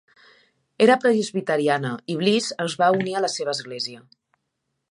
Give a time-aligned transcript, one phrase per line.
[0.85, 4.05] Era presbiteriana i Bliss es va unir a la seva església.